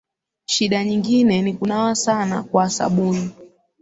Shida 0.45 0.83
nyingine 0.83 1.41
ni 1.41 1.53
kunawa 1.53 1.95
sana 1.95 2.43
kwa 2.43 2.69
sabuni 2.69 3.31